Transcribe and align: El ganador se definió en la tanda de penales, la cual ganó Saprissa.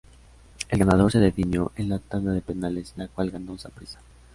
El 0.69 0.79
ganador 0.79 1.11
se 1.11 1.19
definió 1.19 1.71
en 1.75 1.87
la 1.87 1.99
tanda 1.99 2.31
de 2.31 2.41
penales, 2.41 2.93
la 2.95 3.07
cual 3.07 3.29
ganó 3.29 3.59
Saprissa. 3.59 3.99